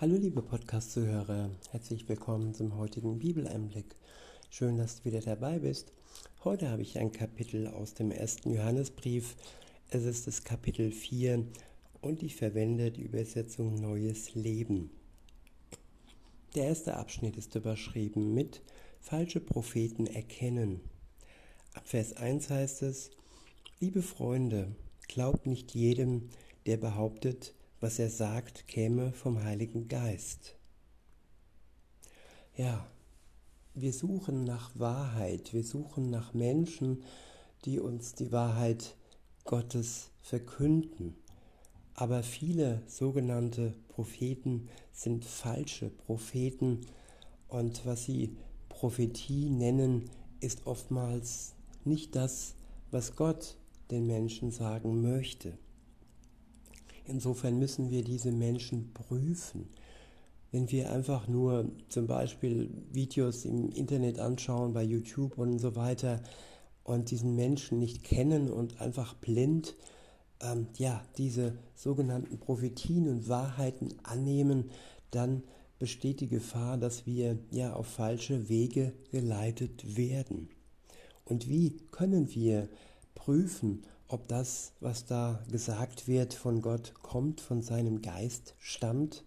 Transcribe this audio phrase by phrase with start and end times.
[0.00, 3.94] Hallo liebe Podcast-Zuhörer, herzlich willkommen zum heutigen Bibeleinblick.
[4.50, 5.92] Schön, dass du wieder dabei bist.
[6.42, 9.36] Heute habe ich ein Kapitel aus dem ersten Johannesbrief.
[9.90, 11.46] Es ist das Kapitel 4
[12.00, 14.90] und ich verwende die Übersetzung Neues Leben.
[16.56, 18.62] Der erste Abschnitt ist überschrieben mit
[19.00, 20.80] Falsche Propheten erkennen.
[21.72, 23.12] Ab Vers 1 heißt es,
[23.78, 24.74] Liebe Freunde,
[25.06, 26.30] glaubt nicht jedem,
[26.66, 27.54] der behauptet,
[27.84, 30.56] was er sagt, käme vom Heiligen Geist.
[32.56, 32.86] Ja,
[33.74, 37.04] wir suchen nach Wahrheit, wir suchen nach Menschen,
[37.66, 38.96] die uns die Wahrheit
[39.44, 41.14] Gottes verkünden.
[41.92, 46.86] Aber viele sogenannte Propheten sind falsche Propheten
[47.48, 48.34] und was sie
[48.70, 50.08] Prophetie nennen,
[50.40, 51.54] ist oftmals
[51.84, 52.54] nicht das,
[52.90, 53.58] was Gott
[53.90, 55.58] den Menschen sagen möchte.
[57.06, 59.68] Insofern müssen wir diese Menschen prüfen.
[60.50, 66.20] Wenn wir einfach nur zum Beispiel Videos im Internet anschauen, bei YouTube und so weiter,
[66.84, 69.74] und diesen Menschen nicht kennen und einfach blind,
[70.40, 74.70] ähm, ja, diese sogenannten Prophetien und Wahrheiten annehmen,
[75.10, 75.42] dann
[75.78, 80.48] besteht die Gefahr, dass wir ja auf falsche Wege geleitet werden.
[81.24, 82.68] Und wie können wir
[83.14, 83.82] prüfen,
[84.14, 89.24] ob das, was da gesagt wird von Gott, kommt, von seinem Geist stammt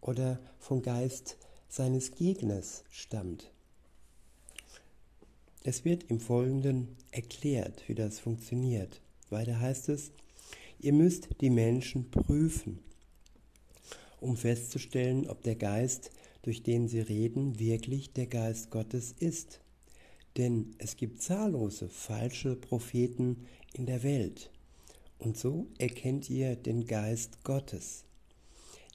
[0.00, 1.36] oder vom Geist
[1.68, 3.52] seines Gegners stammt.
[5.62, 9.00] Es wird im Folgenden erklärt, wie das funktioniert.
[9.30, 10.10] Weiter heißt es,
[10.80, 12.80] ihr müsst die Menschen prüfen,
[14.20, 16.10] um festzustellen, ob der Geist,
[16.42, 19.60] durch den sie reden, wirklich der Geist Gottes ist.
[20.36, 24.50] Denn es gibt zahllose falsche Propheten in der Welt.
[25.18, 28.04] Und so erkennt ihr den Geist Gottes.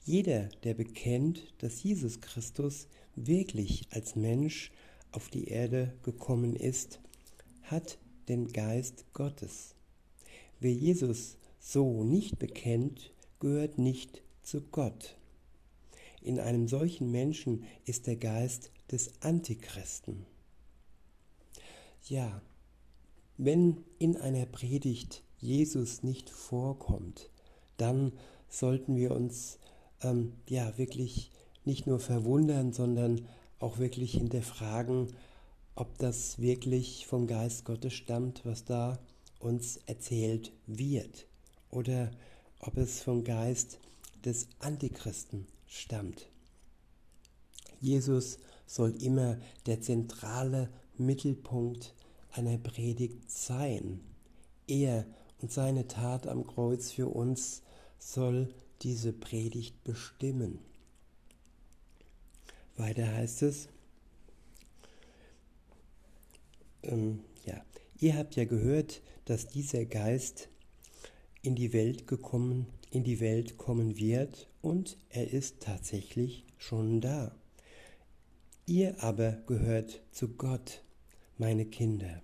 [0.04, 4.72] Jeder, der bekennt, dass Jesus Christus wirklich als Mensch
[5.12, 7.00] auf die Erde gekommen ist,
[7.62, 9.74] hat den Geist Gottes.
[10.58, 15.16] Wer Jesus so nicht bekennt, gehört nicht zu Gott.
[16.20, 20.26] In einem solchen Menschen ist der Geist des Antichristen.
[22.08, 22.42] Ja,
[23.36, 27.30] wenn in einer Predigt Jesus nicht vorkommt,
[27.76, 28.12] dann
[28.48, 29.58] sollten wir uns
[30.02, 31.30] ähm, ja wirklich
[31.64, 33.26] nicht nur verwundern, sondern
[33.58, 35.08] auch wirklich hinterfragen,
[35.74, 38.98] ob das wirklich vom Geist Gottes stammt, was da
[39.38, 41.26] uns erzählt wird,
[41.70, 42.10] oder
[42.60, 43.78] ob es vom Geist
[44.24, 46.28] des Antichristen stammt.
[47.80, 51.94] Jesus soll immer der zentrale Mittelpunkt
[52.32, 54.00] einer Predigt sein.
[54.66, 55.06] Er
[55.40, 57.62] und seine Tat am Kreuz für uns
[57.98, 60.58] soll diese Predigt bestimmen.
[62.76, 63.68] Weiter heißt es,
[66.82, 67.62] ähm, ja,
[67.98, 70.48] ihr habt ja gehört, dass dieser Geist
[71.42, 77.34] in die Welt gekommen, in die Welt kommen wird und er ist tatsächlich schon da.
[78.66, 80.82] Ihr aber gehört zu Gott
[81.42, 82.22] meine Kinder,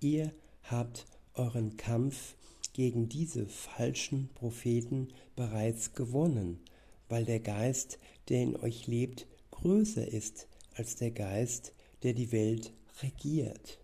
[0.00, 2.36] ihr habt euren Kampf
[2.72, 6.60] gegen diese falschen Propheten bereits gewonnen,
[7.10, 7.98] weil der Geist,
[8.30, 12.72] der in euch lebt, größer ist als der Geist, der die Welt
[13.02, 13.78] regiert.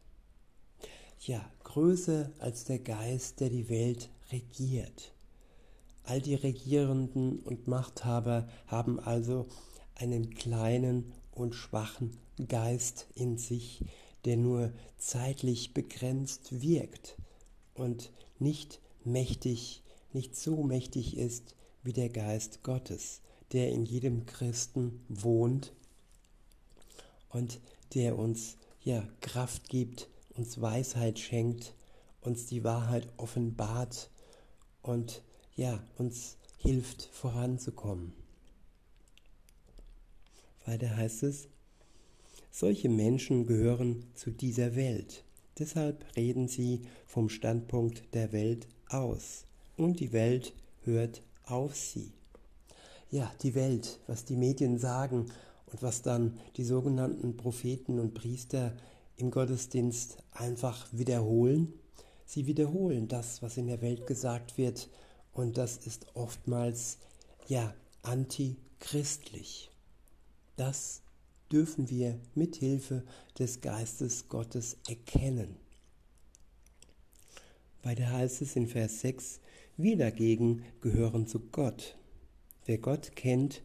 [1.21, 5.13] Ja, größer als der Geist, der die Welt regiert.
[6.05, 9.49] All die Regierenden und Machthaber haben also
[9.97, 12.17] einen kleinen und schwachen
[12.49, 13.85] Geist in sich,
[14.25, 17.17] der nur zeitlich begrenzt wirkt
[17.75, 23.21] und nicht mächtig, nicht so mächtig ist wie der Geist Gottes,
[23.53, 25.73] der in jedem Christen wohnt
[27.29, 27.61] und
[27.95, 31.75] der uns ja Kraft gibt, uns Weisheit schenkt,
[32.21, 34.11] uns die Wahrheit offenbart
[34.83, 35.23] und
[35.55, 38.15] ja, uns hilft voranzukommen.
[40.65, 41.49] Weiter heißt es,
[42.53, 45.25] solche Menschen gehören zu dieser Welt.
[45.59, 49.47] Deshalb reden sie vom Standpunkt der Welt aus.
[49.77, 50.53] Und die Welt
[50.83, 52.13] hört auf sie.
[53.11, 55.27] Ja, die Welt, was die Medien sagen
[55.67, 58.77] und was dann die sogenannten Propheten und Priester
[59.17, 61.73] im Gottesdienst einfach wiederholen.
[62.27, 64.89] Sie wiederholen das, was in der Welt gesagt wird
[65.33, 66.99] und das ist oftmals
[67.47, 69.71] ja antichristlich.
[70.57, 71.03] Das
[71.53, 73.05] dürfen wir mit Hilfe
[73.39, 75.57] des Geistes Gottes erkennen.
[77.83, 79.41] Weiter heißt es in Vers 6,
[79.77, 81.97] wir dagegen gehören zu Gott.
[82.65, 83.63] Wer Gott kennt,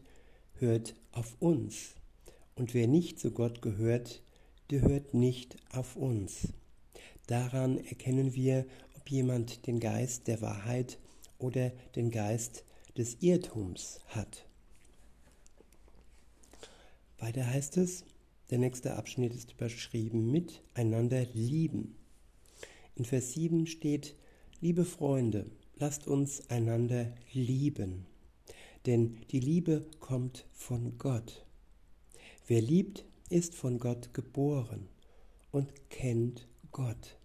[0.54, 1.94] hört auf uns.
[2.56, 4.22] Und wer nicht zu Gott gehört,
[4.70, 6.48] der hört nicht auf uns.
[7.26, 10.98] Daran erkennen wir, ob jemand den Geist der Wahrheit
[11.38, 12.64] oder den Geist
[12.96, 14.47] des Irrtums hat.
[17.18, 18.04] Weiter heißt es,
[18.50, 21.96] der nächste Abschnitt ist überschrieben mit einander lieben.
[22.94, 24.14] In Vers 7 steht,
[24.60, 28.06] liebe Freunde, lasst uns einander lieben,
[28.86, 31.44] denn die Liebe kommt von Gott.
[32.46, 34.88] Wer liebt, ist von Gott geboren
[35.50, 37.18] und kennt Gott.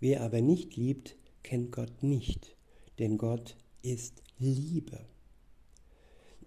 [0.00, 2.56] Wer aber nicht liebt, kennt Gott nicht,
[2.98, 5.00] denn Gott ist Liebe.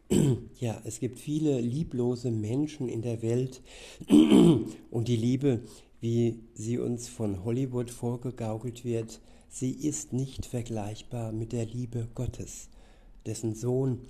[0.61, 3.63] Ja, es gibt viele lieblose Menschen in der Welt
[4.07, 5.63] und die Liebe,
[6.01, 12.69] wie sie uns von Hollywood vorgegaukelt wird, sie ist nicht vergleichbar mit der Liebe Gottes,
[13.25, 14.01] dessen Sohn,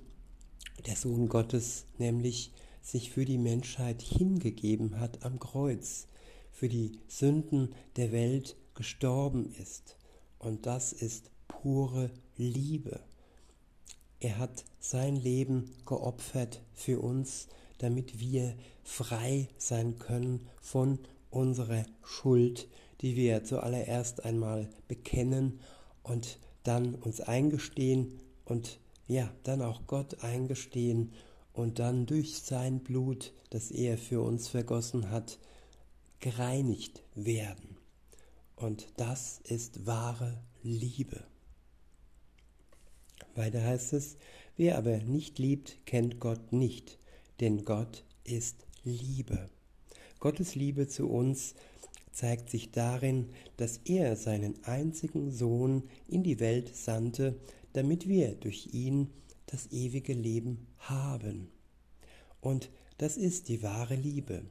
[0.86, 2.52] der Sohn Gottes, nämlich
[2.82, 6.06] sich für die Menschheit hingegeben hat am Kreuz,
[6.50, 9.96] für die Sünden der Welt gestorben ist.
[10.38, 13.00] Und das ist pure Liebe.
[14.22, 17.48] Er hat sein Leben geopfert für uns,
[17.78, 18.54] damit wir
[18.84, 22.68] frei sein können von unserer Schuld,
[23.00, 25.58] die wir zuallererst einmal bekennen
[26.04, 28.78] und dann uns eingestehen und
[29.08, 31.12] ja, dann auch Gott eingestehen
[31.52, 35.40] und dann durch sein Blut, das er für uns vergossen hat,
[36.20, 37.76] gereinigt werden.
[38.54, 41.24] Und das ist wahre Liebe.
[43.34, 44.16] Weiter heißt es,
[44.56, 46.98] wer aber nicht liebt, kennt Gott nicht,
[47.40, 49.48] denn Gott ist Liebe.
[50.20, 51.54] Gottes Liebe zu uns
[52.12, 57.40] zeigt sich darin, dass er seinen einzigen Sohn in die Welt sandte,
[57.72, 59.08] damit wir durch ihn
[59.46, 61.48] das ewige Leben haben.
[62.40, 64.44] Und das ist die wahre Liebe.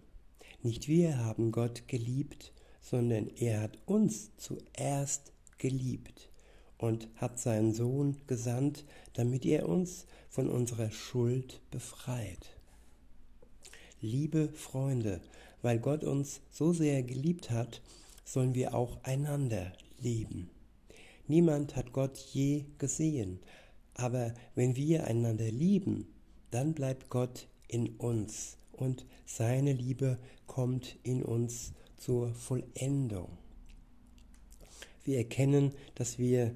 [0.64, 2.52] Nicht wir haben Gott geliebt,
[2.82, 6.31] sondern er hat uns zuerst geliebt
[6.82, 12.58] und hat seinen Sohn gesandt, damit er uns von unserer Schuld befreit.
[14.02, 15.22] Liebe Freunde,
[15.62, 17.84] weil Gott uns so sehr geliebt hat,
[18.26, 20.50] sollen wir auch einander lieben.
[21.28, 23.40] Niemand hat Gott je gesehen,
[23.94, 26.08] aber wenn wir einander lieben,
[26.50, 30.18] dann bleibt Gott in uns und seine Liebe
[30.48, 33.38] kommt in uns zur Vollendung.
[35.04, 36.56] Wir erkennen, dass wir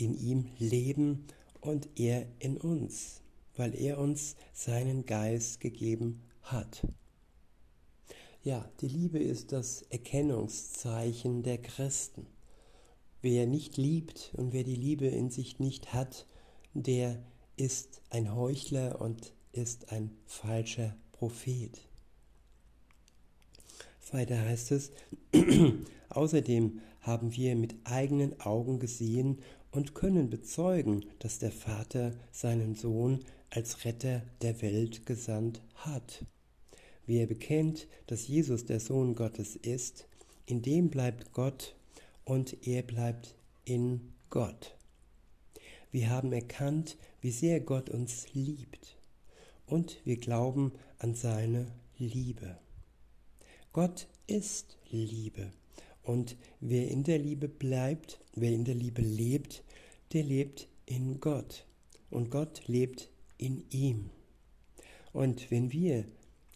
[0.00, 1.26] in ihm leben
[1.60, 3.20] und er in uns,
[3.56, 6.86] weil er uns seinen Geist gegeben hat.
[8.42, 12.26] Ja, die Liebe ist das Erkennungszeichen der Christen.
[13.20, 16.26] Wer nicht liebt und wer die Liebe in sich nicht hat,
[16.72, 17.22] der
[17.56, 21.78] ist ein Heuchler und ist ein falscher Prophet.
[24.12, 24.90] Weiter heißt es,
[26.08, 29.38] außerdem haben wir mit eigenen Augen gesehen
[29.70, 33.20] und können bezeugen, dass der Vater seinen Sohn
[33.50, 36.24] als Retter der Welt gesandt hat.
[37.06, 40.06] Wer bekennt, dass Jesus der Sohn Gottes ist,
[40.46, 41.74] in dem bleibt Gott
[42.24, 44.76] und er bleibt in Gott.
[45.90, 48.96] Wir haben erkannt, wie sehr Gott uns liebt
[49.66, 51.66] und wir glauben an seine
[51.98, 52.58] Liebe.
[53.72, 55.52] Gott ist Liebe
[56.02, 59.62] und wer in der Liebe bleibt, wer in der Liebe lebt,
[60.12, 61.66] der lebt in Gott
[62.10, 64.10] und Gott lebt in ihm.
[65.12, 66.04] Und wenn wir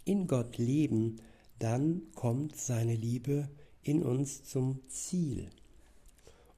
[0.04, 1.20] in Gott leben,
[1.58, 3.48] dann kommt seine Liebe
[3.82, 5.50] in uns zum Ziel.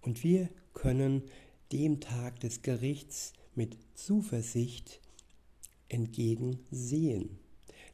[0.01, 1.23] Und wir können
[1.73, 5.01] dem Tag des Gerichts mit Zuversicht
[5.89, 7.39] entgegensehen.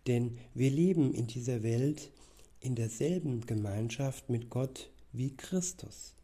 [0.06, 2.10] Denn wir leben in dieser Welt
[2.62, 6.14] in derselben Gemeinschaft mit Gott wie Christus.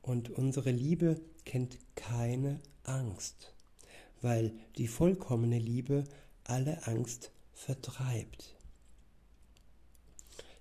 [0.00, 3.54] Und unsere Liebe kennt keine Angst,
[4.20, 6.04] weil die vollkommene Liebe
[6.44, 8.56] alle Angst vertreibt.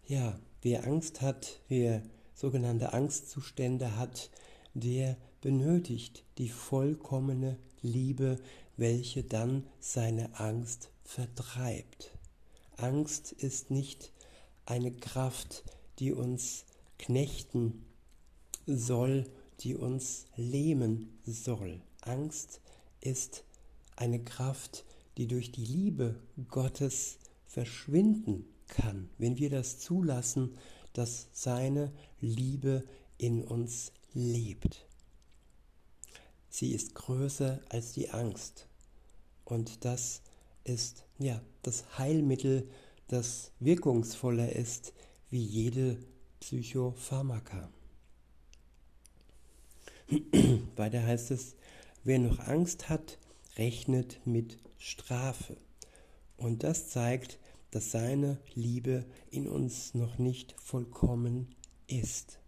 [0.05, 2.03] Ja, wer Angst hat, wer
[2.36, 4.29] sogenannte Angstzustände hat,
[4.74, 8.39] der benötigt die vollkommene Liebe,
[8.77, 12.12] welche dann seine Angst vertreibt.
[12.77, 14.12] Angst ist nicht
[14.65, 15.63] eine Kraft,
[16.00, 16.65] die uns
[16.98, 17.86] knechten
[18.65, 19.30] soll,
[19.62, 21.82] die uns lähmen soll.
[22.01, 22.62] Angst
[23.00, 23.44] ist
[23.96, 24.86] eine Kraft,
[25.18, 30.58] die durch die Liebe Gottes verschwinden kann, wenn wir das zulassen,
[30.94, 32.84] dass seine Liebe
[33.18, 34.86] in uns lebt.
[36.50, 38.68] Sie ist größer als die Angst
[39.46, 40.22] und das
[40.63, 42.70] ist ja das Heilmittel,
[43.12, 44.94] das wirkungsvoller ist
[45.30, 45.98] wie jede
[46.39, 47.70] Psychopharmaka.
[50.77, 51.58] Weiter heißt es,
[52.06, 53.18] wer noch Angst hat,
[53.58, 55.58] rechnet mit Strafe.
[56.38, 57.38] Und das zeigt,
[57.72, 61.53] dass seine Liebe in uns noch nicht vollkommen
[61.88, 62.39] ist.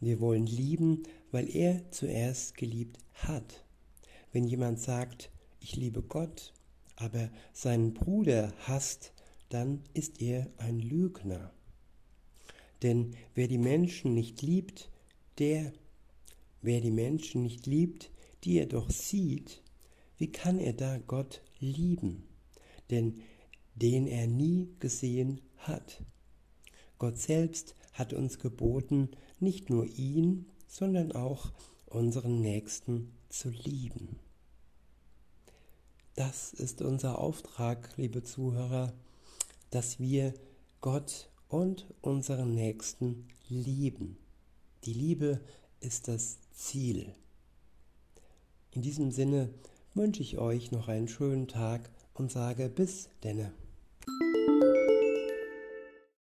[0.00, 3.62] Wir wollen lieben, weil er zuerst geliebt hat.
[4.32, 6.54] Wenn jemand sagt, ich liebe Gott,
[7.02, 9.12] aber seinen Bruder hasst,
[9.48, 11.52] dann ist er ein Lügner.
[12.82, 14.88] Denn wer die Menschen nicht liebt,
[15.38, 15.72] der,
[16.62, 18.10] wer die Menschen nicht liebt,
[18.44, 19.62] die er doch sieht,
[20.16, 22.22] wie kann er da Gott lieben?
[22.90, 23.20] Denn
[23.74, 26.04] den er nie gesehen hat.
[26.98, 31.52] Gott selbst hat uns geboten, nicht nur ihn, sondern auch
[31.86, 34.20] unseren Nächsten zu lieben.
[36.14, 38.92] Das ist unser Auftrag, liebe Zuhörer,
[39.70, 40.34] dass wir
[40.82, 44.18] Gott und unseren Nächsten lieben.
[44.84, 45.40] Die Liebe
[45.80, 47.14] ist das Ziel.
[48.72, 49.48] In diesem Sinne
[49.94, 53.52] wünsche ich euch noch einen schönen Tag und sage bis denne.